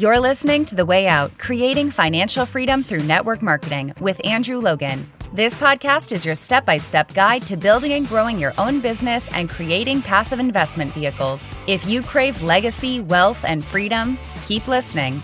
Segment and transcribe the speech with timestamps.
[0.00, 5.06] You're listening to The Way Out Creating Financial Freedom Through Network Marketing with Andrew Logan.
[5.34, 9.30] This podcast is your step by step guide to building and growing your own business
[9.34, 11.52] and creating passive investment vehicles.
[11.66, 14.16] If you crave legacy, wealth, and freedom,
[14.46, 15.22] keep listening.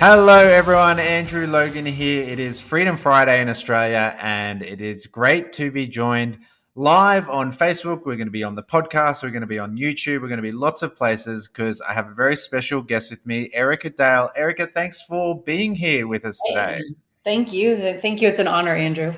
[0.00, 0.98] Hello, everyone.
[0.98, 2.28] Andrew Logan here.
[2.28, 6.40] It is Freedom Friday in Australia, and it is great to be joined
[6.76, 8.04] live on Facebook.
[8.04, 9.22] We're going to be on the podcast.
[9.22, 10.22] We're going to be on YouTube.
[10.22, 13.24] We're going to be lots of places because I have a very special guest with
[13.24, 14.30] me, Erika Dale.
[14.34, 16.80] Erika, thanks for being here with us today.
[17.22, 17.98] Thank you.
[18.00, 18.28] Thank you.
[18.28, 19.14] It's an honor, Andrew.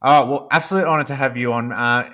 [0.00, 1.72] Oh, well, absolute honor to have you on.
[1.72, 2.10] Uh,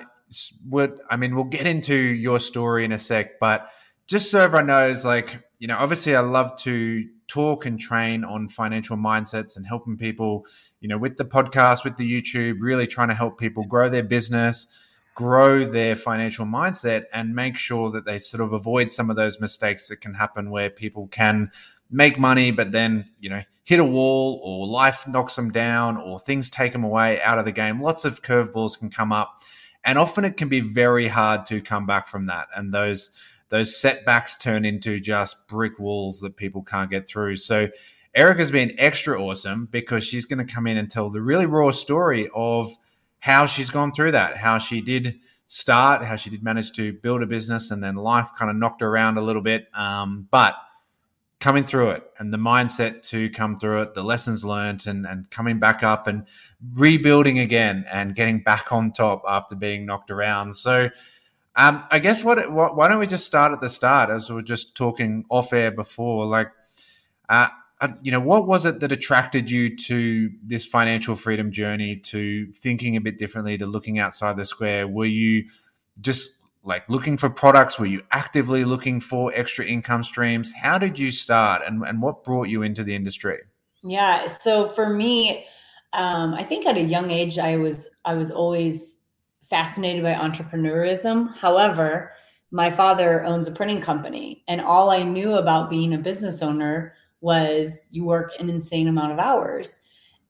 [1.09, 3.69] I mean, we'll get into your story in a sec, but
[4.07, 8.47] just so everyone knows, like, you know, obviously I love to talk and train on
[8.47, 10.45] financial mindsets and helping people,
[10.79, 14.03] you know, with the podcast, with the YouTube, really trying to help people grow their
[14.03, 14.67] business,
[15.15, 19.41] grow their financial mindset, and make sure that they sort of avoid some of those
[19.41, 21.51] mistakes that can happen where people can
[21.91, 26.17] make money, but then, you know, hit a wall or life knocks them down or
[26.17, 27.81] things take them away out of the game.
[27.81, 29.39] Lots of curveballs can come up.
[29.83, 32.47] And often it can be very hard to come back from that.
[32.55, 33.11] And those
[33.49, 37.37] those setbacks turn into just brick walls that people can't get through.
[37.37, 37.69] So
[38.13, 41.71] Erika's been extra awesome because she's going to come in and tell the really raw
[41.71, 42.69] story of
[43.19, 47.21] how she's gone through that, how she did start, how she did manage to build
[47.21, 49.67] a business, and then life kind of knocked her around a little bit.
[49.73, 50.55] Um, but
[51.39, 55.29] coming through it and the mindset to come through it, the lessons learned, and, and
[55.29, 56.25] coming back up and
[56.73, 60.55] rebuilding again and getting back on top after being knocked around.
[60.55, 60.89] So,
[61.55, 64.35] um, I guess what, what, why don't we just start at the start as we
[64.35, 66.25] were just talking off air before?
[66.25, 66.51] Like,
[67.29, 67.47] uh,
[67.81, 72.51] uh, you know, what was it that attracted you to this financial freedom journey, to
[72.53, 74.87] thinking a bit differently, to looking outside the square?
[74.87, 75.45] Were you
[76.01, 76.31] just
[76.63, 77.77] like looking for products?
[77.77, 80.53] Were you actively looking for extra income streams?
[80.53, 83.39] How did you start, and, and what brought you into the industry?
[83.83, 85.45] Yeah, so for me,
[85.93, 88.94] um, I think at a young age, I was I was always
[89.49, 91.35] fascinated by entrepreneurism.
[91.35, 92.11] However,
[92.51, 96.93] my father owns a printing company, and all I knew about being a business owner
[97.21, 99.81] was you work an insane amount of hours.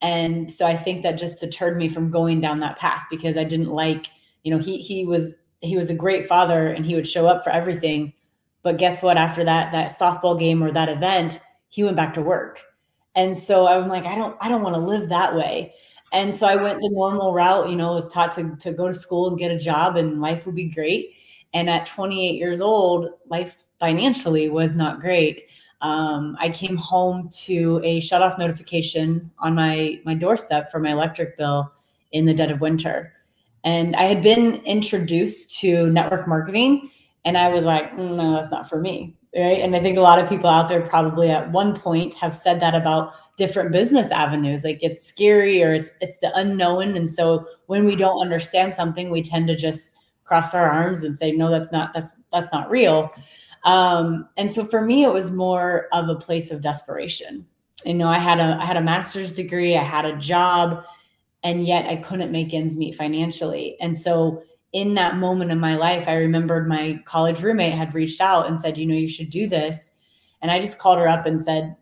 [0.02, 3.44] And so I think that just deterred me from going down that path because I
[3.44, 4.08] didn't like,
[4.44, 7.44] you know, he he was he was a great father and he would show up
[7.44, 8.14] for everything.
[8.62, 9.18] But guess what?
[9.18, 11.40] After that that softball game or that event,
[11.70, 12.62] he went back to work.
[13.16, 15.74] And so I'm like, I don't I don't want to live that way.
[16.16, 18.94] And so I went the normal route, you know, was taught to, to go to
[18.94, 21.14] school and get a job and life would be great.
[21.54, 25.42] And at 28 years old, life financially was not great.
[25.82, 30.94] Um, I came home to a shut off notification on my, my doorstep for my
[30.94, 31.74] electric bill
[32.14, 33.12] in the dead of winter.
[33.66, 36.92] And I had been introduced to network marketing
[37.26, 39.60] and I was like, mm, no, that's not for me right?
[39.60, 42.60] And I think a lot of people out there probably at one point have said
[42.62, 44.64] that about different business avenues.
[44.64, 46.96] Like it's scary or it's it's the unknown.
[46.96, 51.18] And so when we don't understand something, we tend to just cross our arms and
[51.18, 53.12] say, no, that's not that's that's not real.
[53.64, 57.46] Um, and so for me, it was more of a place of desperation.
[57.84, 60.86] You know, I had a I had a master's degree, I had a job,
[61.44, 63.78] and yet I couldn't make ends meet financially.
[63.80, 68.20] And so in that moment in my life, I remembered my college roommate had reached
[68.20, 69.94] out and said, you know, you should do this.
[70.42, 71.76] And I just called her up and said,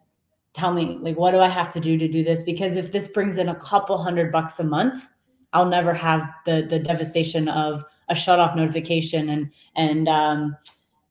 [0.53, 2.44] tell me, like, what do I have to do to do this?
[2.44, 5.09] Because if this brings in a couple hundred bucks a month,
[5.53, 10.58] I'll never have the the devastation of a shut off notification and and um,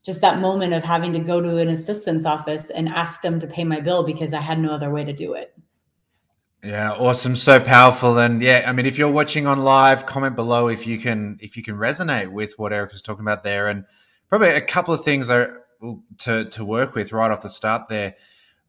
[0.04, 3.46] just that moment of having to go to an assistance office and ask them to
[3.46, 5.54] pay my bill because I had no other way to do it.
[6.64, 10.68] Yeah, awesome, so powerful, and yeah, I mean, if you're watching on live, comment below
[10.68, 13.84] if you can if you can resonate with what Eric was talking about there, and
[14.28, 15.64] probably a couple of things are
[16.18, 18.14] to to work with right off the start there.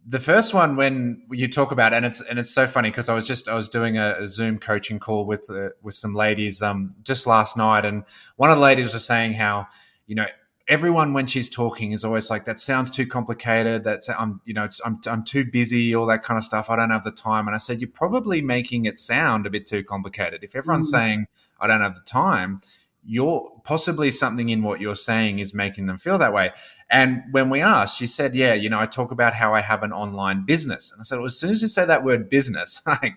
[0.06, 3.14] The first one, when you talk about, and it's and it's so funny because I
[3.14, 6.62] was just I was doing a, a Zoom coaching call with uh, with some ladies
[6.62, 8.04] um just last night, and
[8.36, 9.68] one of the ladies was saying how
[10.06, 10.26] you know
[10.68, 13.84] everyone when she's talking is always like that sounds too complicated.
[13.84, 16.70] That's i'm you know I'm, I'm too busy all that kind of stuff.
[16.70, 17.48] I don't have the time.
[17.48, 20.44] And i said you're probably making it sound a bit too complicated.
[20.44, 20.98] If everyone's mm.
[20.98, 21.28] saying
[21.60, 22.62] i don't have the time
[23.06, 26.52] you're possibly something in what you're saying is making them feel that way.
[26.90, 29.84] And when we asked she said yeah you know i talk about how i have
[29.84, 30.92] an online business.
[30.92, 33.16] And i said well as soon as you say that word business like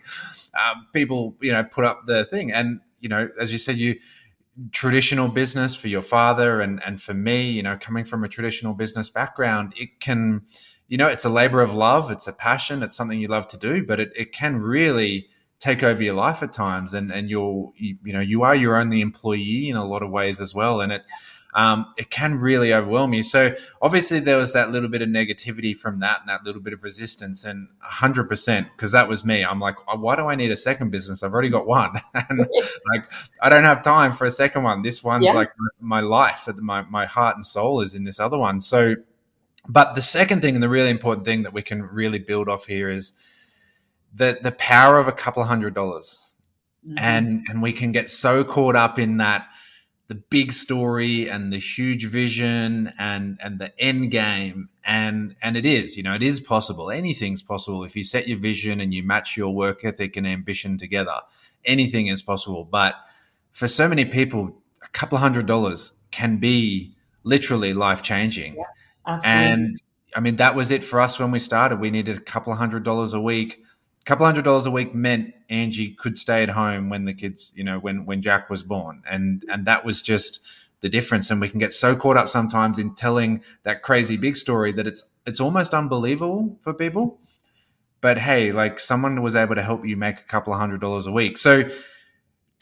[0.54, 2.52] um, people you know put up the thing.
[2.52, 3.96] And you know as you said you
[4.72, 8.72] traditional business for your father and and for me you know coming from a traditional
[8.72, 10.42] business background it can
[10.88, 13.58] you know it's a labor of love it's a passion it's something you love to
[13.58, 17.72] do but it, it can really take over your life at times and and you're
[17.76, 20.80] you, you know you are your only employee in a lot of ways as well
[20.80, 21.02] and it
[21.56, 23.22] um, it can really overwhelm you.
[23.22, 26.74] So obviously there was that little bit of negativity from that and that little bit
[26.74, 29.42] of resistance and 100% because that was me.
[29.42, 31.22] I'm like, why do I need a second business?
[31.22, 31.98] I've already got one.
[32.14, 32.38] and
[32.92, 33.10] like,
[33.40, 34.82] I don't have time for a second one.
[34.82, 35.32] This one's yeah.
[35.32, 35.50] like
[35.80, 38.60] my life, my, my heart and soul is in this other one.
[38.60, 38.96] So,
[39.66, 42.66] but the second thing and the really important thing that we can really build off
[42.66, 43.14] here is
[44.16, 46.32] the, the power of a couple of hundred dollars.
[46.86, 46.98] Mm-hmm.
[46.98, 49.46] And, and we can get so caught up in that,
[50.08, 54.68] the big story and the huge vision and and the end game.
[54.84, 56.92] And and it is you know it is possible.
[56.92, 57.82] Anything's possible.
[57.82, 61.22] If you set your vision and you match your work ethic and ambition together
[61.66, 62.64] anything is possible.
[62.64, 62.94] But
[63.52, 69.18] for so many people a couple of hundred dollars can be literally life changing yeah,
[69.24, 69.74] and
[70.14, 71.80] i mean that was it for us when we started.
[71.80, 73.62] We needed a couple of hundred dollars a week
[74.06, 77.64] couple hundred dollars a week meant Angie could stay at home when the kids, you
[77.64, 80.40] know, when when Jack was born, and and that was just
[80.80, 81.30] the difference.
[81.30, 84.86] And we can get so caught up sometimes in telling that crazy big story that
[84.86, 87.18] it's it's almost unbelievable for people.
[88.00, 91.06] But hey, like someone was able to help you make a couple of hundred dollars
[91.06, 91.36] a week.
[91.36, 91.68] So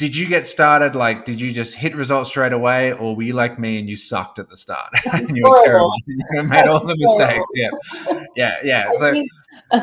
[0.05, 0.95] did you get started?
[0.95, 3.97] Like did you just hit results straight away or were you like me and you
[3.97, 4.93] sucked at the start?
[5.15, 5.95] And you were terrible.
[6.07, 7.71] you made all the mistakes yeah.
[8.37, 8.91] Yeah yeah.
[8.99, 9.25] So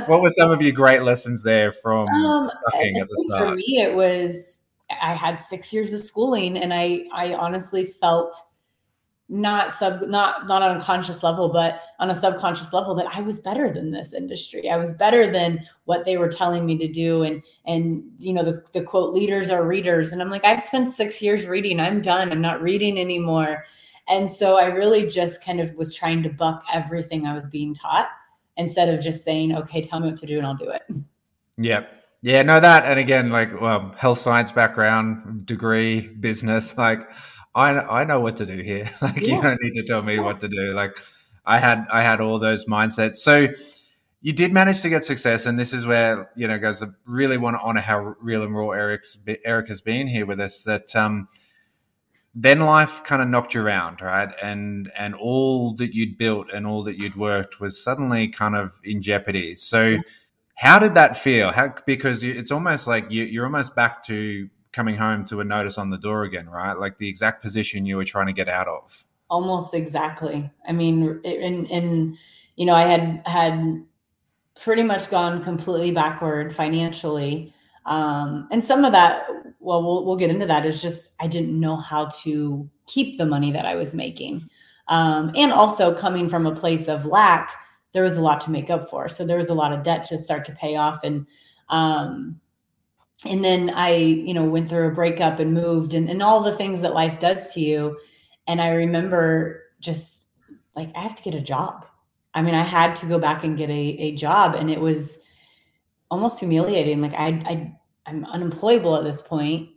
[0.06, 3.56] what were some of your great lessons there from um, sucking at the start for
[3.56, 4.62] me it was
[5.02, 8.36] i had six years of schooling and i i honestly felt
[9.32, 13.22] not sub not not on a conscious level but on a subconscious level that i
[13.22, 14.70] was better than this industry.
[14.70, 17.24] I was better than what they were telling me to do.
[17.24, 20.12] And and you know the, the quote leaders are readers.
[20.12, 21.80] And i'm like i've spent six years reading.
[21.80, 22.30] I'm done.
[22.30, 23.64] I'm not reading anymore.
[24.10, 27.74] And so i really just kind of was trying to buck everything i was being
[27.74, 28.10] taught
[28.58, 30.84] instead of just saying okay tell me what to do and i'll do it.
[31.58, 31.90] Yep
[32.22, 37.10] yeah no that and again like well health science background degree business like
[37.54, 38.90] I I know what to do here.
[39.02, 39.36] like yeah.
[39.36, 40.22] you don't need to tell me yeah.
[40.22, 40.74] what to do.
[40.74, 40.98] Like
[41.46, 43.18] I had I had all those mindsets.
[43.18, 43.50] So
[44.22, 47.38] you did manage to get success, and this is where you know, guys, I really
[47.38, 50.64] want to honor how real and raw Eric's Eric has been here with us.
[50.64, 51.28] That um,
[52.34, 54.30] then life kind of knocked you around, right?
[54.42, 58.80] And and all that you'd built and all that you'd worked was suddenly kind of
[58.84, 59.56] in jeopardy.
[59.56, 59.98] So.
[60.56, 61.52] How did that feel?
[61.52, 65.78] How because it's almost like you, you're almost back to coming home to a notice
[65.78, 66.78] on the door again, right?
[66.78, 69.04] Like the exact position you were trying to get out of.
[69.30, 70.50] Almost exactly.
[70.68, 72.18] I mean, in in
[72.56, 73.84] you know, I had had
[74.60, 77.54] pretty much gone completely backward financially.
[77.86, 79.26] Um, and some of that,
[79.60, 80.66] well, well, we'll get into that.
[80.66, 84.44] Is just I didn't know how to keep the money that I was making,
[84.88, 87.52] um, and also coming from a place of lack,
[87.94, 89.08] there was a lot to make up for.
[89.08, 91.26] So there was a lot of debt to start to pay off, and
[91.70, 92.41] um,
[93.26, 96.56] and then I, you know, went through a breakup and moved and, and all the
[96.56, 98.00] things that life does to you.
[98.48, 100.30] And I remember just
[100.76, 101.86] like, I have to get a job.
[102.34, 105.20] I mean, I had to go back and get a, a job and it was
[106.10, 107.02] almost humiliating.
[107.02, 107.78] Like I, I,
[108.08, 109.70] I'm unemployable at this point,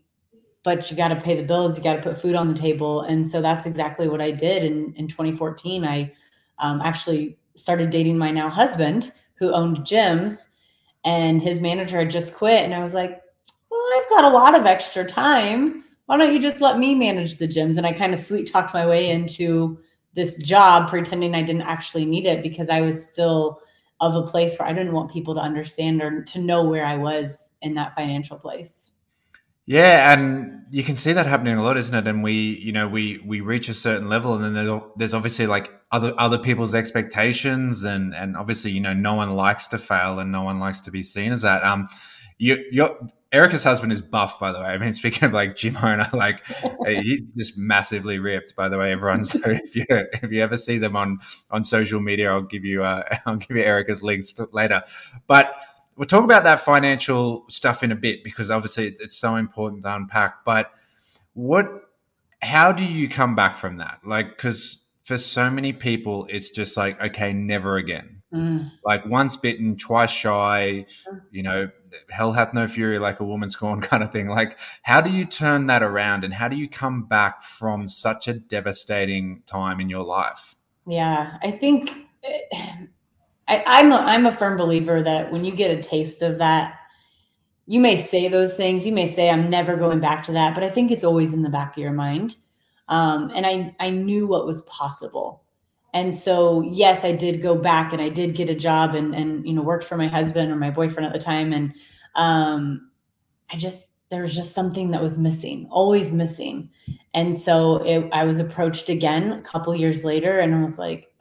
[0.63, 1.77] but you got to pay the bills.
[1.77, 3.03] You got to put food on the table.
[3.03, 4.65] And so that's exactly what I did.
[4.65, 6.13] In, in 2014, I
[6.61, 10.49] um, actually started dating my now husband who owned gyms
[11.05, 12.65] and his manager had just quit.
[12.65, 13.21] And I was like,
[13.95, 15.85] I've got a lot of extra time.
[16.07, 17.77] Why don't you just let me manage the gyms?
[17.77, 19.79] And I kind of sweet talked my way into
[20.15, 23.61] this job, pretending I didn't actually need it because I was still
[24.01, 26.97] of a place where I didn't want people to understand or to know where I
[26.97, 28.91] was in that financial place.
[29.67, 32.07] Yeah, and you can see that happening a lot, isn't it?
[32.07, 35.47] And we, you know, we we reach a certain level, and then there's, there's obviously
[35.47, 40.19] like other other people's expectations, and and obviously, you know, no one likes to fail,
[40.19, 41.65] and no one likes to be seen as that.
[41.65, 41.89] Um,
[42.39, 44.67] you, Erika's husband is buff, by the way.
[44.67, 46.47] I mean, speaking of like gym owner, like
[46.87, 48.55] he's just massively ripped.
[48.55, 49.25] By the way, everyone.
[49.25, 51.19] So if you if you ever see them on
[51.51, 54.83] on social media, I'll give you uh, I'll give you Erika's links later.
[55.27, 55.57] But
[55.97, 59.83] we'll talk about that financial stuff in a bit because obviously it's, it's so important
[59.83, 60.45] to unpack.
[60.45, 60.71] But
[61.33, 61.69] what?
[62.41, 64.01] How do you come back from that?
[64.05, 68.23] Like, because for so many people, it's just like, okay, never again.
[68.35, 68.71] Mm.
[68.85, 70.87] Like once bitten, twice shy.
[71.31, 71.71] You know,
[72.11, 74.29] hell hath no fury like a woman scorned kind of thing.
[74.29, 78.29] Like, how do you turn that around and how do you come back from such
[78.29, 80.55] a devastating time in your life?
[80.87, 81.95] Yeah, I think
[83.49, 86.79] I, I'm a, I'm a firm believer that when you get a taste of that,
[87.67, 88.85] you may say those things.
[88.85, 91.43] You may say, "I'm never going back to that," but I think it's always in
[91.43, 92.37] the back of your mind.
[92.89, 95.44] Um, and I I knew what was possible.
[95.95, 99.47] And so, yes, I did go back and I did get a job and, and,
[99.47, 101.53] you know, worked for my husband or my boyfriend at the time.
[101.53, 101.73] And
[102.17, 102.91] um,
[103.51, 106.69] I just, there was just something that was missing, always missing.
[107.15, 111.13] And so it, I was approached again a couple years later, and I was like,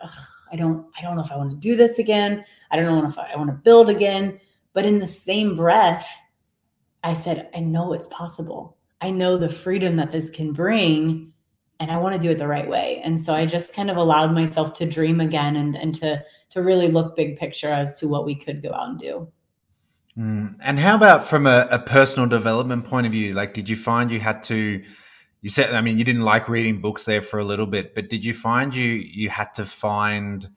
[0.52, 2.44] I don't, I don't know if I want to do this again.
[2.72, 4.40] I don't know if I, I want to build again.
[4.74, 6.10] But in the same breath,
[7.04, 8.78] I said, I know it's possible.
[9.02, 11.32] I know the freedom that this can bring,
[11.80, 13.02] and I want to do it the right way.
[13.04, 16.62] And so I just kind of allowed myself to dream again and, and to to
[16.62, 19.28] really look big picture as to what we could go out and do.
[20.18, 20.56] Mm.
[20.64, 23.34] And how about from a, a, personal development point of view?
[23.34, 24.84] Like, did you find you had to?
[25.42, 28.10] You said, I mean, you didn't like reading books there for a little bit, but
[28.10, 30.48] did you find you you had to find,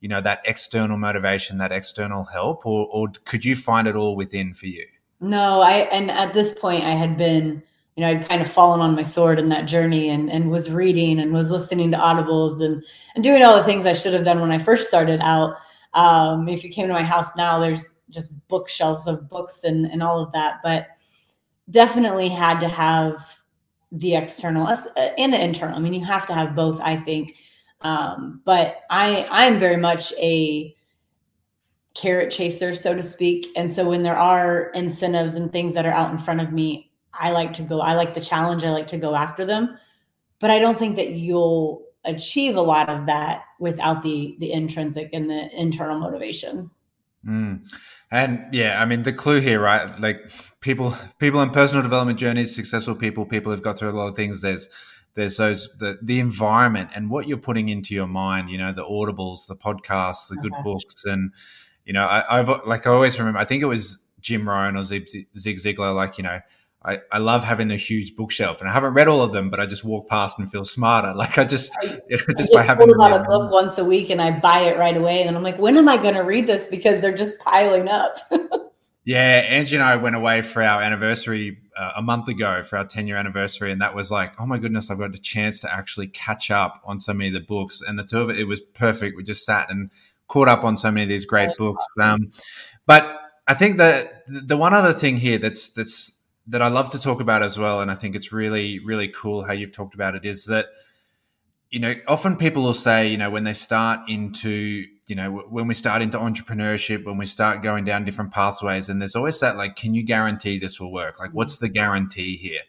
[0.00, 4.16] you know, that external motivation, that external help, or or could you find it all
[4.16, 4.84] within for you?
[5.20, 7.62] No, I and at this point I had been,
[7.96, 10.70] you know, I'd kind of fallen on my sword in that journey and and was
[10.70, 12.82] reading and was listening to audibles and
[13.14, 15.56] and doing all the things I should have done when I first started out.
[15.94, 20.02] Um, if you came to my house now, there's just bookshelves of books and, and
[20.02, 20.88] all of that, but
[21.70, 23.16] definitely had to have
[23.92, 25.76] the external uh, and the internal.
[25.76, 27.36] I mean, you have to have both, I think.
[27.82, 30.74] Um, but I I am very much a
[31.94, 33.46] carrot chaser, so to speak.
[33.54, 36.90] And so when there are incentives and things that are out in front of me,
[37.18, 37.80] I like to go.
[37.80, 38.64] I like the challenge.
[38.64, 39.78] I like to go after them.
[40.40, 45.10] But I don't think that you'll achieve a lot of that without the the intrinsic
[45.12, 46.70] and the internal motivation.
[47.26, 47.64] Mm.
[48.10, 49.98] And yeah, I mean the clue here, right?
[49.98, 50.30] Like
[50.60, 54.16] people, people in personal development journeys, successful people, people who've got through a lot of
[54.16, 54.42] things.
[54.42, 54.68] There's
[55.14, 58.50] there's those the the environment and what you're putting into your mind.
[58.50, 60.62] You know, the audibles, the podcasts, the good okay.
[60.62, 61.32] books, and
[61.84, 63.38] you know, I, have like I always remember.
[63.38, 65.94] I think it was Jim Rohn or Zig, Zig Ziglar.
[65.94, 66.40] Like you know,
[66.86, 69.58] I, I love having a huge bookshelf, and I haven't read all of them, but
[69.58, 71.14] I just walk past and feel smarter.
[71.24, 71.98] Like I just, know,
[72.36, 74.96] just I by having about a book once a week, and I buy it right
[74.96, 76.66] away, and I'm like, when am I going to read this?
[76.66, 78.18] Because they're just piling up.
[79.04, 82.84] yeah, Angie and I went away for our anniversary uh, a month ago for our
[82.84, 85.72] 10 year anniversary, and that was like, oh my goodness, I've got a chance to
[85.72, 88.44] actually catch up on so many of the books, and the two of it, it
[88.44, 89.16] was perfect.
[89.16, 89.90] We just sat and
[90.28, 91.86] caught up on so many of these great books.
[91.98, 92.30] Um,
[92.86, 97.00] but I think that the one other thing here that's that's that I love to
[97.00, 100.14] talk about as well, and I think it's really, really cool how you've talked about
[100.14, 100.66] it, is that,
[101.70, 105.66] you know, often people will say, you know, when they start into, you know, when
[105.66, 109.56] we start into entrepreneurship, when we start going down different pathways, and there's always that,
[109.56, 111.18] like, can you guarantee this will work?
[111.18, 112.60] Like, what's the guarantee here?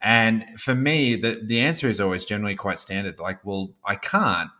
[0.00, 3.20] And for me, the, the answer is always generally quite standard.
[3.20, 4.50] Like, well, I can't,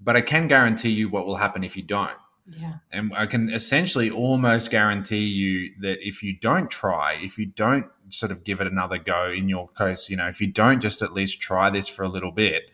[0.00, 2.16] but I can guarantee you what will happen if you don't.
[2.48, 2.74] Yeah.
[2.92, 7.86] And I can essentially almost guarantee you that if you don't try, if you don't
[8.08, 11.02] sort of give it another go in your case, you know, if you don't just
[11.02, 12.70] at least try this for a little bit,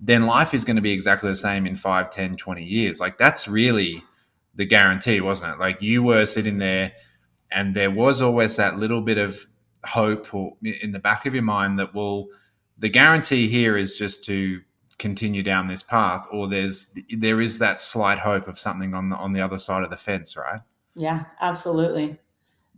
[0.00, 3.00] then life is going to be exactly the same in 5, 10, 20 years.
[3.00, 4.04] Like that's really
[4.54, 5.58] the guarantee, wasn't it?
[5.58, 6.92] Like you were sitting there
[7.50, 9.46] and there was always that little bit of
[9.84, 12.26] hope or in the back of your mind that well
[12.78, 14.60] the guarantee here is just to
[14.98, 19.16] continue down this path or there's there is that slight hope of something on the
[19.16, 20.60] on the other side of the fence right?
[20.94, 22.18] Yeah absolutely.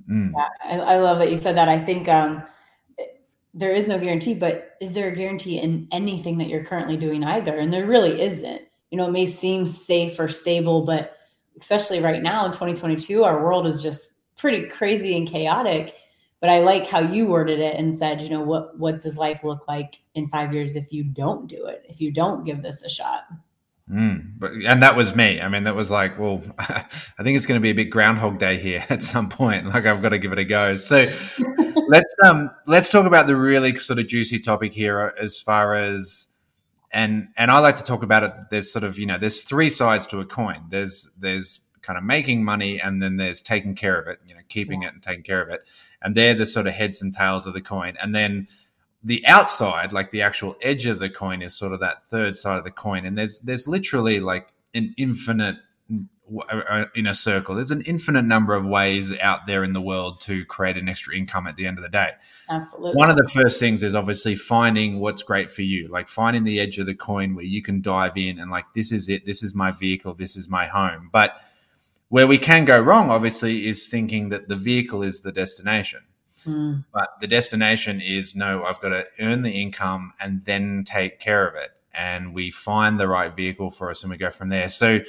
[0.08, 0.32] Mm.
[0.34, 1.68] yeah, I, I, love that you said that.
[1.68, 2.42] I think um,
[3.54, 7.24] there is no guarantee but is there a guarantee in anything that you're currently doing
[7.24, 7.58] either?
[7.58, 8.62] And there really isn't.
[8.90, 11.16] You know it may seem safe or stable but
[11.58, 15.94] especially right now in 2022 our world is just pretty crazy and chaotic
[16.40, 19.44] but I like how you worded it and said, you know, what what does life
[19.44, 22.82] look like in five years if you don't do it, if you don't give this
[22.82, 23.24] a shot?
[23.90, 25.40] Mm, but, and that was me.
[25.40, 28.38] I mean, that was like, well, I think it's going to be a big Groundhog
[28.38, 29.66] Day here at some point.
[29.66, 30.76] Like, I've got to give it a go.
[30.76, 31.10] So,
[31.88, 36.28] let's um, let's talk about the really sort of juicy topic here, as far as
[36.92, 38.32] and and I like to talk about it.
[38.50, 40.62] There's sort of you know, there's three sides to a coin.
[40.68, 44.20] There's there's kind of making money, and then there's taking care of it.
[44.26, 44.88] You know, keeping yeah.
[44.88, 45.64] it and taking care of it
[46.02, 47.96] and they're the sort of heads and tails of the coin.
[48.02, 48.48] And then
[49.02, 52.58] the outside, like the actual edge of the coin, is sort of that third side
[52.58, 53.04] of the coin.
[53.04, 55.56] And there's there's literally like an infinite
[55.92, 57.54] uh, uh, in a circle.
[57.54, 61.14] There's an infinite number of ways out there in the world to create an extra
[61.16, 62.10] income at the end of the day.
[62.48, 62.92] Absolutely.
[62.94, 66.60] One of the first things is obviously finding what's great for you, like finding the
[66.60, 69.26] edge of the coin where you can dive in and like, this is it.
[69.26, 70.14] This is my vehicle.
[70.14, 71.10] This is my home.
[71.12, 71.40] But
[72.10, 76.00] where we can go wrong, obviously, is thinking that the vehicle is the destination.
[76.44, 76.84] Mm.
[76.92, 81.46] But the destination is no, I've got to earn the income and then take care
[81.46, 81.70] of it.
[81.94, 84.68] And we find the right vehicle for us and we go from there.
[84.68, 85.00] So,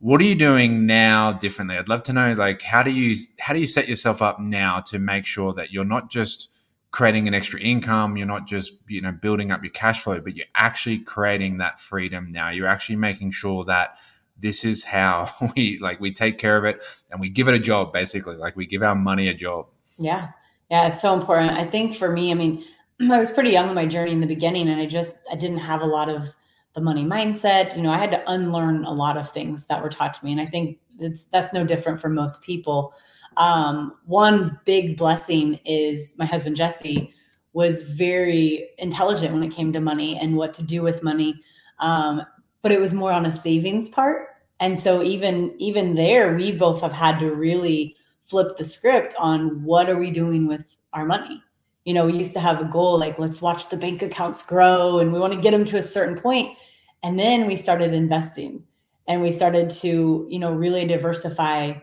[0.00, 1.76] what are you doing now differently?
[1.76, 4.80] I'd love to know, like, how do you how do you set yourself up now
[4.80, 6.50] to make sure that you're not just
[6.92, 10.36] creating an extra income, you're not just you know building up your cash flow, but
[10.36, 12.50] you're actually creating that freedom now.
[12.50, 13.96] You're actually making sure that
[14.38, 17.58] this is how we like we take care of it and we give it a
[17.58, 19.66] job basically like we give our money a job
[19.98, 20.28] yeah
[20.70, 21.52] Yeah, it's so important.
[21.52, 22.64] I think for me, I mean,
[23.10, 25.58] I was pretty young in my journey in the beginning and I just I didn't
[25.58, 26.36] have a lot of
[26.74, 27.76] the money mindset.
[27.76, 30.32] You know, I had to unlearn a lot of things that were taught to me.
[30.32, 32.92] And I think it's that's no different for most people.
[33.36, 37.14] Um, one big blessing is my husband Jesse
[37.52, 41.40] was very intelligent when it came to money and what to do with money.
[41.78, 42.22] Um,
[42.62, 44.28] but it was more on a savings part.
[44.60, 49.62] And so even even there, we both have had to really flip the script on
[49.62, 51.42] what are we doing with our money.
[51.84, 54.98] You know, we used to have a goal like let's watch the bank accounts grow
[54.98, 56.58] and we want to get them to a certain point.
[57.02, 58.64] And then we started investing
[59.06, 61.74] and we started to, you know, really diversify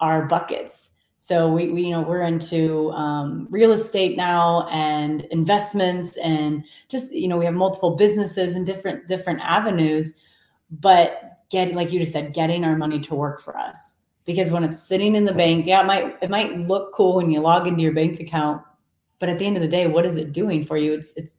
[0.00, 0.90] our buckets.
[1.26, 7.12] So we, we you know, we're into um, real estate now and investments and just,
[7.12, 10.14] you know, we have multiple businesses and different different avenues,
[10.70, 13.96] but getting, like you just said, getting our money to work for us.
[14.24, 17.28] Because when it's sitting in the bank, yeah, it might it might look cool when
[17.28, 18.62] you log into your bank account,
[19.18, 20.92] but at the end of the day, what is it doing for you?
[20.92, 21.38] It's it's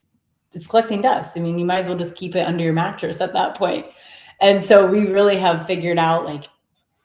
[0.54, 1.38] it's collecting dust.
[1.38, 3.86] I mean, you might as well just keep it under your mattress at that point.
[4.42, 6.44] And so we really have figured out like,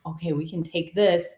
[0.04, 1.36] okay, we can take this.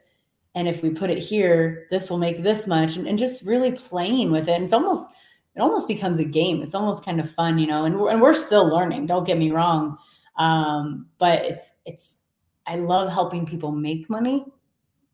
[0.54, 2.96] And if we put it here, this will make this much.
[2.96, 4.52] And, and just really playing with it.
[4.52, 5.10] And it's almost,
[5.56, 6.62] it almost becomes a game.
[6.62, 9.06] It's almost kind of fun, you know, and we're, and we're still learning.
[9.06, 9.96] Don't get me wrong.
[10.38, 12.18] Um, but it's, it's,
[12.66, 14.44] I love helping people make money.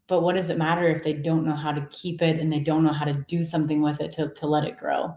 [0.07, 2.61] But what does it matter if they don't know how to keep it and they
[2.61, 5.17] don't know how to do something with it to, to let it grow?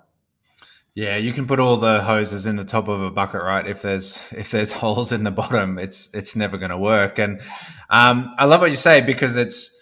[0.96, 3.66] Yeah, you can put all the hoses in the top of a bucket, right?
[3.66, 7.18] If there's if there's holes in the bottom, it's it's never going to work.
[7.18, 7.42] And
[7.90, 9.76] um, I love what you say because it's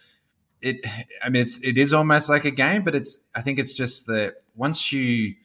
[0.61, 0.85] it.
[1.23, 4.07] I mean, it's it is almost like a game, but it's I think it's just
[4.07, 5.35] that once you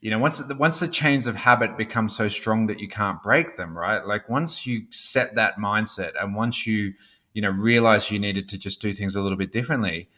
[0.00, 3.22] you know once the, once the chains of habit become so strong that you can't
[3.22, 4.04] break them, right?
[4.06, 6.94] Like once you set that mindset and once you
[7.32, 10.08] you know realize you needed to just do things a little bit differently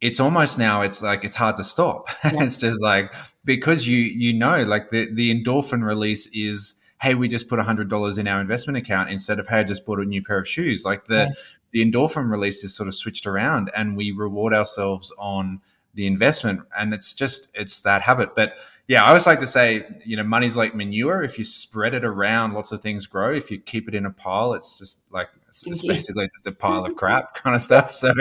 [0.00, 2.42] it's almost now it's like it's hard to stop yeah.
[2.42, 3.12] it's just like
[3.44, 7.62] because you you know like the the endorphin release is hey we just put a
[7.62, 10.38] hundred dollars in our investment account instead of hey i just bought a new pair
[10.38, 11.28] of shoes like the yeah.
[11.72, 15.60] The endorphin release is sort of switched around and we reward ourselves on
[15.94, 16.62] the investment.
[16.78, 18.34] And it's just it's that habit.
[18.34, 18.58] But
[18.90, 21.22] yeah i always like to say you know money's like manure.
[21.22, 23.32] If you spread it around lots of things grow.
[23.32, 26.52] If you keep it in a pile it's just like it's, it's basically just a
[26.52, 27.92] pile of crap kind of stuff.
[27.92, 28.12] So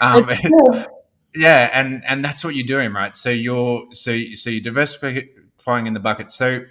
[0.00, 0.28] um,
[1.34, 3.14] yeah, and and that's what you're doing, right?
[3.14, 6.30] So you're so so you're diversifying in the bucket.
[6.30, 6.64] So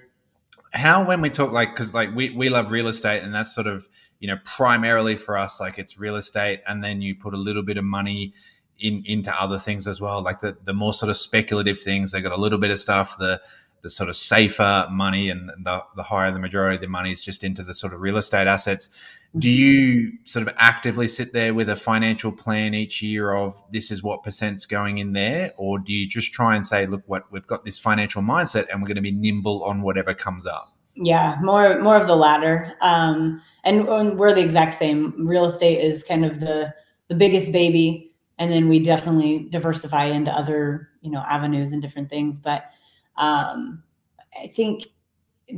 [0.74, 3.67] how when we talk like because like we we love real estate and that's sort
[3.67, 3.88] of
[4.21, 7.63] you know primarily for us like it's real estate and then you put a little
[7.63, 8.34] bit of money
[8.79, 10.21] in into other things as well.
[10.21, 13.17] Like the the more sort of speculative things they got a little bit of stuff
[13.17, 13.41] the
[13.81, 17.19] the sort of safer money and the, the higher the majority of the money is
[17.19, 18.89] just into the sort of real estate assets.
[19.36, 19.57] Do mm-hmm.
[19.57, 24.03] you sort of actively sit there with a financial plan each year of this is
[24.03, 25.53] what percent's going in there?
[25.57, 28.81] Or do you just try and say look what we've got this financial mindset and
[28.81, 32.75] we're going to be nimble on whatever comes up yeah more more of the latter.
[32.82, 35.27] Um, and, and we're the exact same.
[35.27, 36.73] Real estate is kind of the
[37.08, 42.10] the biggest baby and then we definitely diversify into other you know avenues and different
[42.10, 42.39] things.
[42.39, 42.65] But
[43.17, 43.84] um,
[44.41, 44.84] i think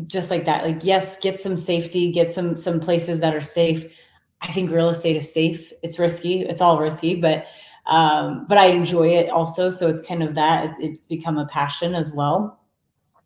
[0.08, 3.94] just like that like yes get some safety get some some places that are safe.
[4.42, 5.72] I think real estate is safe.
[5.84, 6.42] It's risky.
[6.42, 7.48] It's all risky but
[7.86, 9.70] um but i enjoy it also.
[9.70, 10.76] So it's kind of that.
[10.80, 12.60] It's become a passion as well.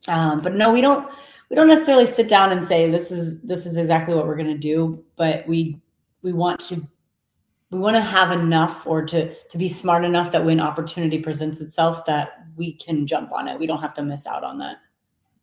[0.08, 1.10] Um but no we don't
[1.50, 4.48] we don't necessarily sit down and say this is this is exactly what we're going
[4.48, 5.80] to do but we
[6.22, 6.86] we want to
[7.70, 11.62] we want to have enough or to to be smart enough that when opportunity presents
[11.62, 14.78] itself that we can jump on it we don't have to miss out on that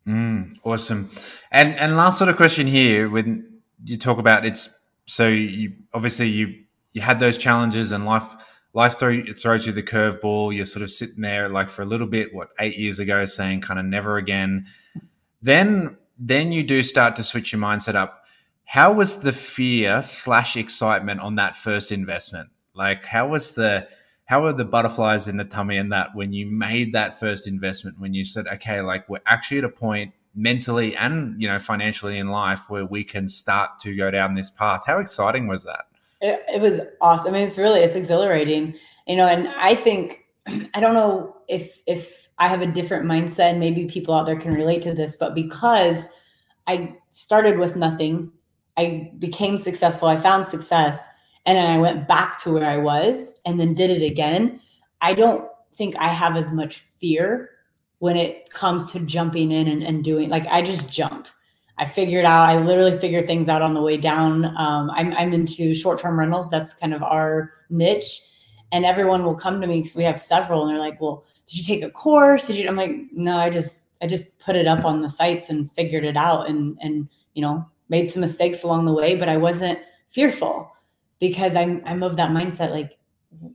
[0.07, 1.09] Mm, awesome.
[1.51, 4.69] And and last sort of question here, when you talk about it's
[5.05, 6.63] so you obviously you
[6.93, 8.35] you had those challenges and life
[8.73, 10.55] life throw throws you the curveball.
[10.55, 13.61] You're sort of sitting there like for a little bit, what eight years ago, saying
[13.61, 14.67] kind of never again.
[15.45, 18.23] Then then you do start to switch your mindset up.
[18.63, 22.49] How was the fear slash excitement on that first investment?
[22.73, 23.87] Like how was the
[24.25, 27.99] how were the butterflies in the tummy and that when you made that first investment
[27.99, 32.17] when you said okay like we're actually at a point mentally and you know financially
[32.17, 35.85] in life where we can start to go down this path how exciting was that
[36.21, 38.75] it, it was awesome I mean, it's really it's exhilarating
[39.07, 40.25] you know and i think
[40.73, 44.53] i don't know if if i have a different mindset maybe people out there can
[44.53, 46.07] relate to this but because
[46.67, 48.31] i started with nothing
[48.77, 51.09] i became successful i found success
[51.45, 54.59] and then I went back to where I was and then did it again,
[55.01, 57.51] I don't think I have as much fear
[57.99, 61.27] when it comes to jumping in and, and doing like I just jump.
[61.77, 64.45] I figured out, I literally figure things out on the way down.
[64.57, 66.49] Um, I'm, I'm into short term rentals.
[66.49, 68.21] That's kind of our niche.
[68.71, 71.57] And everyone will come to me because we have several and they're like, well, did
[71.57, 72.47] you take a course?
[72.47, 72.67] Did you?
[72.67, 76.05] I'm like, no, I just I just put it up on the sites and figured
[76.05, 79.79] it out, and and you know made some mistakes along the way, but I wasn't
[80.07, 80.71] fearful
[81.19, 82.97] because I'm I'm of that mindset like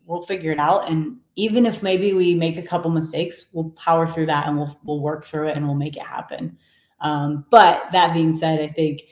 [0.07, 4.07] we'll figure it out and even if maybe we make a couple mistakes we'll power
[4.07, 6.57] through that and we'll we'll work through it and we'll make it happen
[7.01, 9.03] um, but that being said i think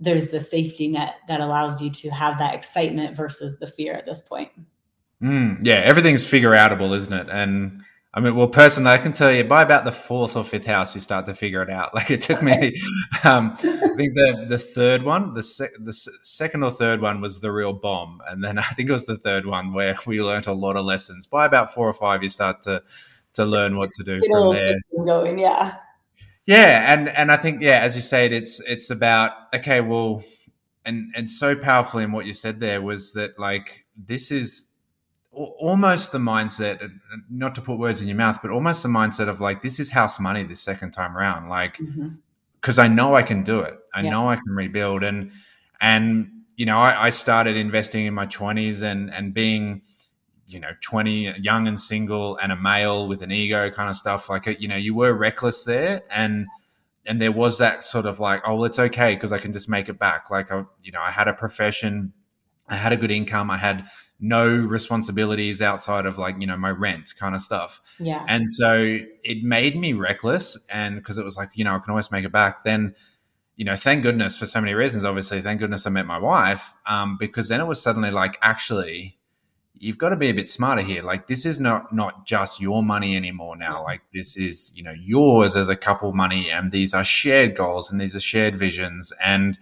[0.00, 4.06] there's the safety net that allows you to have that excitement versus the fear at
[4.06, 4.50] this point
[5.24, 7.82] mm, yeah everything's figure outable isn't it and
[8.16, 10.94] I mean, well, personally, I can tell you by about the fourth or fifth house,
[10.94, 11.92] you start to figure it out.
[12.04, 12.80] Like it took me,
[13.24, 17.40] um, I think the the third one, the se- the second or third one was
[17.40, 20.46] the real bomb, and then I think it was the third one where we learned
[20.46, 21.26] a lot of lessons.
[21.26, 22.82] By about four or five, you start to
[23.34, 24.74] to learn what to do Get from there.
[25.04, 25.76] Going, yeah,
[26.46, 30.22] yeah, and and I think yeah, as you said, it's it's about okay, well,
[30.84, 34.68] and and so powerful in what you said there was that like this is
[35.34, 36.90] almost the mindset
[37.28, 39.90] not to put words in your mouth but almost the mindset of like this is
[39.90, 41.78] house money this second time around like
[42.60, 42.80] because mm-hmm.
[42.80, 44.10] i know i can do it i yeah.
[44.10, 45.30] know i can rebuild and
[45.80, 49.82] and you know I, I, started investing in my 20s and and being
[50.46, 54.28] you know 20 young and single and a male with an ego kind of stuff
[54.28, 56.46] like you know you were reckless there and
[57.06, 59.68] and there was that sort of like oh well it's okay because i can just
[59.68, 62.12] make it back like i you know i had a profession
[62.68, 63.50] I had a good income.
[63.50, 63.86] I had
[64.20, 67.80] no responsibilities outside of like, you know, my rent kind of stuff.
[67.98, 68.24] Yeah.
[68.26, 70.58] And so it made me reckless.
[70.72, 72.64] And because it was like, you know, I can always make it back.
[72.64, 72.94] Then,
[73.56, 76.72] you know, thank goodness for so many reasons, obviously, thank goodness I met my wife.
[76.88, 79.18] Um, because then it was suddenly like, actually,
[79.74, 81.02] you've got to be a bit smarter here.
[81.02, 83.82] Like this is not not just your money anymore now.
[83.82, 87.92] Like this is, you know, yours as a couple money and these are shared goals
[87.92, 89.12] and these are shared visions.
[89.24, 89.58] And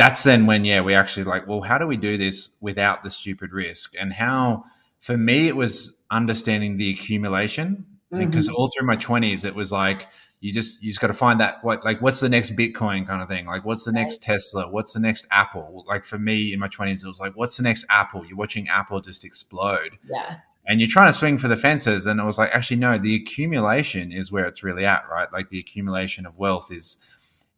[0.00, 3.10] that's then when yeah we actually like well how do we do this without the
[3.10, 3.94] stupid risk?
[4.00, 4.64] And how
[4.98, 7.84] for me it was understanding the accumulation.
[8.12, 8.26] Mm-hmm.
[8.26, 10.08] because all through my 20s it was like
[10.40, 13.22] you just you just got to find that what like what's the next bitcoin kind
[13.22, 13.46] of thing?
[13.46, 14.68] Like what's the next tesla?
[14.68, 15.84] What's the next apple?
[15.86, 18.24] Like for me in my 20s it was like what's the next apple?
[18.26, 19.98] You're watching apple just explode.
[20.08, 20.38] Yeah.
[20.66, 23.14] And you're trying to swing for the fences and it was like actually no the
[23.14, 25.30] accumulation is where it's really at right?
[25.30, 26.98] Like the accumulation of wealth is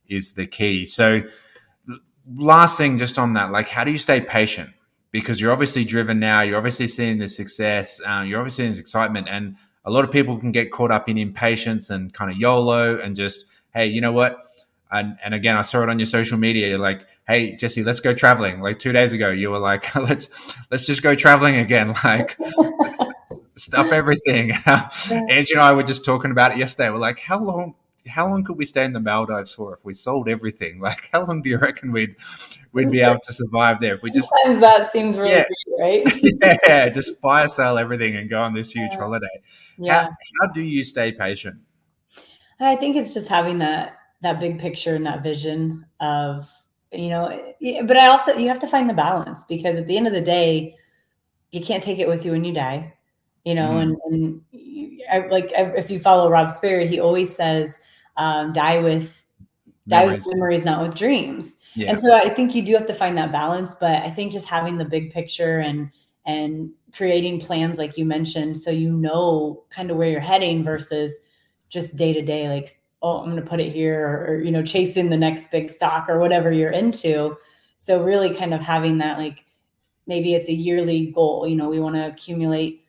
[0.08, 0.84] is the key.
[0.84, 1.22] So
[2.34, 4.70] last thing just on that, like, how do you stay patient?
[5.10, 6.40] Because you're obviously driven now.
[6.40, 8.00] You're obviously seeing the success.
[8.04, 11.08] Um, you're obviously seeing this excitement, and a lot of people can get caught up
[11.08, 14.38] in impatience and kind of YOLO and just, hey, you know what?
[14.90, 16.68] And, and again, I saw it on your social media.
[16.68, 18.60] You're like, hey, Jesse, let's go traveling.
[18.60, 21.94] Like two days ago, you were like, let's let's just go traveling again.
[22.04, 22.36] Like
[23.56, 24.52] stuff everything.
[24.66, 26.90] Angie and I were just talking about it yesterday.
[26.90, 27.74] We're like, how long
[28.06, 30.80] how long could we stay in the Maldives for if we sold everything?
[30.92, 32.16] Like, how long do you reckon we'd
[32.72, 34.28] we'd be able to survive there if we just?
[34.42, 35.44] Sometimes that seems really yeah,
[35.78, 36.58] right?
[36.66, 38.98] yeah, just fire sale everything and go on this huge yeah.
[38.98, 39.42] holiday.
[39.78, 40.02] Yeah.
[40.02, 40.10] How,
[40.40, 41.56] how do you stay patient?
[42.58, 46.48] I think it's just having that that big picture and that vision of
[46.92, 50.06] you know, but I also you have to find the balance because at the end
[50.06, 50.74] of the day,
[51.52, 52.92] you can't take it with you when you die
[53.44, 54.14] you know mm-hmm.
[54.14, 57.78] and, and I, like if you follow rob sperry he always says
[58.16, 59.24] um, die with
[59.88, 61.56] die with memories, not with dreams.
[61.74, 61.90] Yeah.
[61.90, 63.74] And so I think you do have to find that balance.
[63.74, 65.90] But I think just having the big picture and
[66.24, 71.20] and creating plans like you mentioned, so you know kind of where you're heading versus
[71.68, 72.70] just day to day, like
[73.02, 75.68] oh, I'm going to put it here, or, or you know, chasing the next big
[75.68, 77.36] stock or whatever you're into.
[77.76, 79.44] So really, kind of having that like
[80.06, 81.46] maybe it's a yearly goal.
[81.46, 82.81] You know, we want to accumulate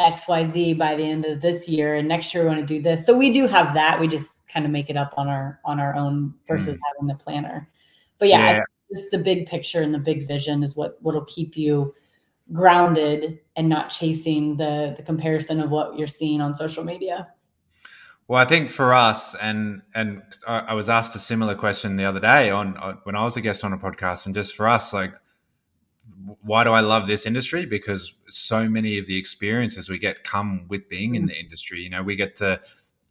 [0.00, 3.04] xyz by the end of this year and next year we want to do this
[3.04, 5.78] so we do have that we just kind of make it up on our on
[5.78, 6.80] our own versus mm.
[6.88, 7.68] having the planner
[8.18, 8.62] but yeah, yeah.
[8.92, 11.92] just the big picture and the big vision is what what'll keep you
[12.52, 17.28] grounded and not chasing the the comparison of what you're seeing on social media
[18.30, 22.20] well, I think for us, and and I was asked a similar question the other
[22.20, 24.92] day on, on when I was a guest on a podcast, and just for us,
[24.92, 25.12] like
[26.42, 27.66] why do I love this industry?
[27.66, 31.28] Because so many of the experiences we get come with being in mm.
[31.28, 31.80] the industry.
[31.80, 32.60] You know, we get to,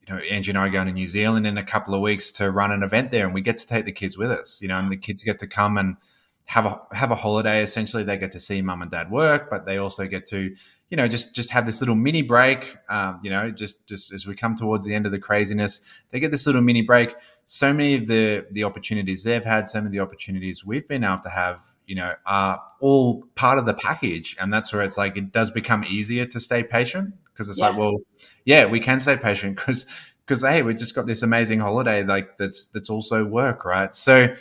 [0.07, 2.29] you know, Angie and I are going to New Zealand in a couple of weeks
[2.31, 4.61] to run an event there, and we get to take the kids with us.
[4.61, 5.97] You know, and the kids get to come and
[6.45, 7.63] have a have a holiday.
[7.63, 10.55] Essentially, they get to see mum and dad work, but they also get to,
[10.89, 12.75] you know, just just have this little mini break.
[12.89, 16.19] Um, you know, just just as we come towards the end of the craziness, they
[16.19, 17.15] get this little mini break.
[17.45, 21.03] So many of the the opportunities they've had, so many of the opportunities we've been
[21.03, 24.37] able to have you know, are all part of the package.
[24.39, 27.69] And that's where it's like it does become easier to stay patient because it's yeah.
[27.69, 27.97] like, well,
[28.45, 29.87] yeah, we can stay patient because
[30.25, 33.95] because hey, we just got this amazing holiday like that's that's also work, right?
[33.95, 34.33] So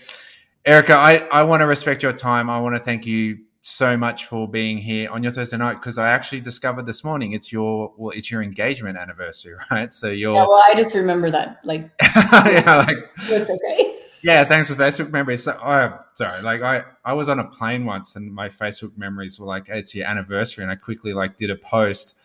[0.66, 2.50] Erika, I, I want to respect your time.
[2.50, 5.96] I want to thank you so much for being here on your Thursday night because
[5.96, 9.90] I actually discovered this morning it's your well, it's your engagement anniversary, right?
[9.90, 10.46] So you're yeah.
[10.46, 13.94] Well, I just remember that, like, yeah, like it's okay.
[14.22, 15.44] Yeah, thanks for Facebook memories.
[15.44, 19.38] So, oh, sorry, like I, I was on a plane once, and my Facebook memories
[19.38, 22.16] were like, hey, "It's your anniversary," and I quickly like did a post,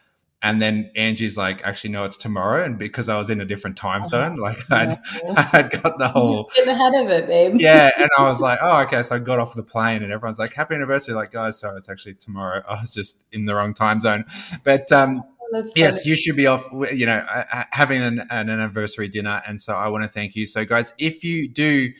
[0.41, 3.77] and then Angie's like, "Actually, no, it's tomorrow," and because I was in a different
[3.77, 4.09] time uh-huh.
[4.09, 4.97] zone, like I'd,
[5.53, 7.53] I'd got the whole ahead of it, babe.
[7.59, 10.39] Yeah, and I was like, "Oh, okay." So I got off the plane, and everyone's
[10.39, 12.63] like, "Happy anniversary!" Like, guys, so it's actually tomorrow.
[12.67, 14.25] I was just in the wrong time zone,
[14.63, 15.21] but um,
[15.75, 17.23] yes, you should be off, you know,
[17.69, 19.39] having an, an, anniversary dinner.
[19.47, 20.47] And so I want to thank you.
[20.47, 21.93] So, guys, if you do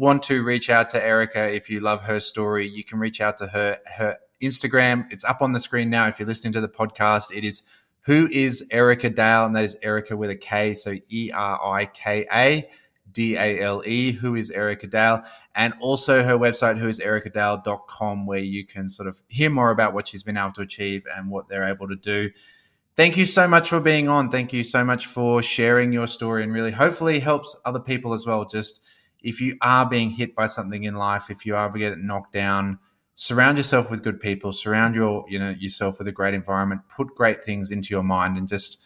[0.00, 3.36] want to reach out to Erika, if you love her story, you can reach out
[3.36, 3.78] to her.
[3.86, 6.08] Her Instagram, it's up on the screen now.
[6.08, 7.62] If you're listening to the podcast, it is
[8.00, 11.86] who is Erika Dale, and that is Erika with a K, so E R I
[11.86, 12.68] K A.
[13.12, 15.22] D A L E, who is Erika Dale,
[15.56, 20.22] and also her website, whoiserikadale.com, where you can sort of hear more about what she's
[20.22, 22.30] been able to achieve and what they're able to do
[22.96, 24.28] thank you so much for being on.
[24.28, 28.26] Thank you so much for sharing your story and really hopefully helps other people as
[28.26, 28.44] well.
[28.44, 28.82] Just
[29.22, 32.78] if you are being hit by something in life, if you are getting knocked down,
[33.14, 37.14] surround yourself with good people, surround your, you know, yourself with a great environment, put
[37.14, 38.78] great things into your mind and just,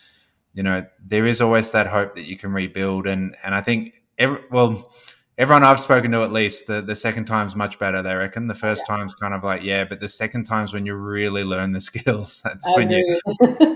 [0.52, 3.06] you know, there is always that hope that you can rebuild.
[3.06, 4.92] And and I think every well,
[5.36, 8.02] everyone I've spoken to at least the, the second time's much better.
[8.02, 8.96] They reckon the first yeah.
[8.96, 12.42] time's kind of like yeah, but the second time's when you really learn the skills.
[12.42, 13.20] That's I when you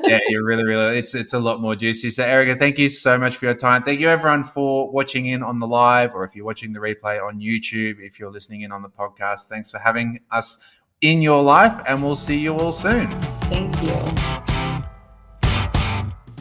[0.04, 2.10] yeah you're really really it's it's a lot more juicy.
[2.10, 3.82] So Erika, thank you so much for your time.
[3.82, 7.22] Thank you everyone for watching in on the live or if you're watching the replay
[7.22, 8.00] on YouTube.
[8.00, 10.58] If you're listening in on the podcast, thanks for having us
[11.00, 13.08] in your life, and we'll see you all soon.
[13.42, 14.47] Thank you.